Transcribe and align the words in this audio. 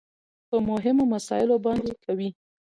په 0.49 0.57
مهمو 0.69 1.03
مسايلو 1.13 1.55
باندې 1.65 1.93
کوي. 2.03 2.29